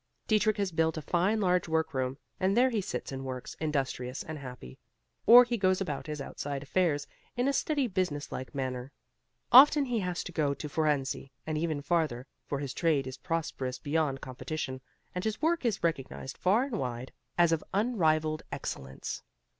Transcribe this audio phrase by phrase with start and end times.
[0.27, 4.23] Dietrich has built a fine large work room; and there he sits and works, industrious
[4.23, 4.79] and happy,
[5.27, 7.05] or he goes about his outside affairs
[7.37, 8.91] in a steady business like manner.
[9.51, 13.77] Often he has to go to Fohrensee and even farther; for his trade is prosperous
[13.77, 14.81] beyond competition
[15.13, 19.21] and his work is recognized far and wide as of unrivalled excellence.